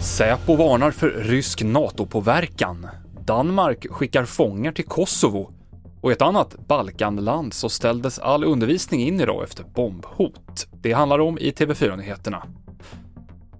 [0.00, 2.88] Säpo varnar för rysk NATO-påverkan.
[3.24, 5.50] Danmark skickar fångar till Kosovo
[6.00, 10.66] och i ett annat Balkanland så ställdes all undervisning in idag efter bombhot.
[10.82, 12.46] Det handlar om i TV4-nyheterna.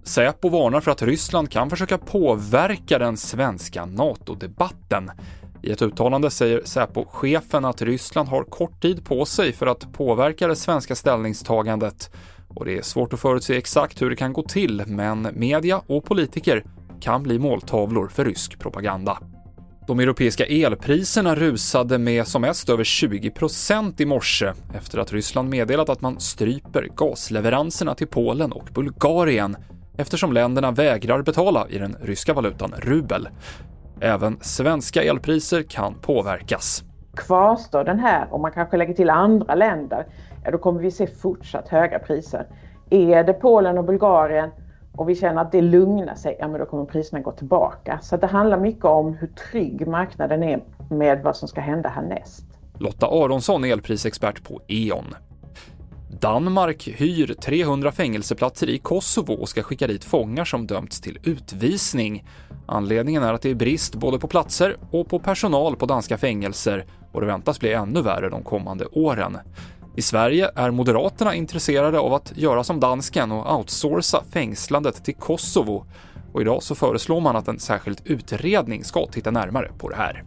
[0.03, 5.11] Säpo varnar för att Ryssland kan försöka påverka den svenska NATO-debatten.
[5.63, 10.47] I ett uttalande säger Säpo-chefen att Ryssland har kort tid på sig för att påverka
[10.47, 12.11] det svenska ställningstagandet
[12.47, 16.05] och det är svårt att förutse exakt hur det kan gå till, men media och
[16.05, 16.63] politiker
[17.01, 19.19] kan bli måltavlor för rysk propaganda.
[19.87, 25.89] De europeiska elpriserna rusade med som mest över 20% i morse efter att Ryssland meddelat
[25.89, 29.57] att man stryper gasleveranserna till Polen och Bulgarien
[29.97, 33.27] eftersom länderna vägrar betala i den ryska valutan rubel.
[34.03, 36.83] Även svenska elpriser kan påverkas.
[37.15, 40.05] Kvarstår den här, och man kanske lägger till andra länder,
[40.43, 42.47] ja då kommer vi se fortsatt höga priser.
[42.89, 44.49] Är det Polen och Bulgarien
[44.97, 47.99] och vi känner att det lugnar sig, ja men då kommer priserna gå tillbaka.
[48.01, 52.45] Så det handlar mycket om hur trygg marknaden är med vad som ska hända härnäst.
[52.79, 55.15] Lotta Aronsson, elprisexpert på E.ON.
[56.21, 62.23] Danmark hyr 300 fängelseplatser i Kosovo och ska skicka dit fångar som dömts till utvisning.
[62.65, 66.85] Anledningen är att det är brist både på platser och på personal på danska fängelser
[67.11, 69.37] och det väntas bli ännu värre de kommande åren.
[69.95, 75.85] I Sverige är Moderaterna intresserade av att göra som dansken och outsourca fängslandet till Kosovo
[76.33, 80.23] och idag så föreslår man att en särskild utredning ska titta närmare på det här.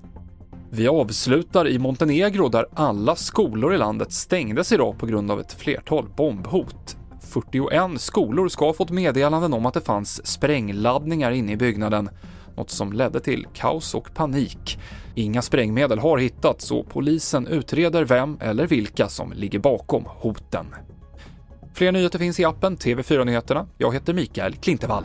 [0.71, 5.53] Vi avslutar i Montenegro där alla skolor i landet stängdes idag på grund av ett
[5.53, 6.96] flertal bombhot.
[7.27, 12.11] 41 skolor ska ha fått meddelanden om att det fanns sprängladdningar inne i byggnaden,
[12.57, 14.79] något som ledde till kaos och panik.
[15.15, 20.67] Inga sprängmedel har hittats och polisen utreder vem eller vilka som ligger bakom hoten.
[21.75, 23.67] Fler nyheter finns i appen TV4 Nyheterna.
[23.79, 25.05] Jag heter Mikael Klintevall.